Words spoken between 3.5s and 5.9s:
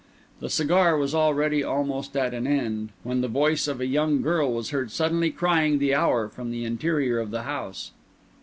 of a young girl was heard suddenly crying